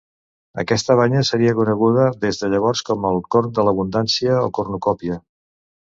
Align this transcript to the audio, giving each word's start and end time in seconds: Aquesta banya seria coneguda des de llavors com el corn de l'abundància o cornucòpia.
Aquesta 0.61 0.95
banya 0.99 1.21
seria 1.27 1.53
coneguda 1.59 2.07
des 2.25 2.41
de 2.45 2.49
llavors 2.53 2.83
com 2.89 3.05
el 3.11 3.21
corn 3.37 3.53
de 3.59 3.67
l'abundància 3.69 4.43
o 4.47 4.53
cornucòpia. 4.61 5.21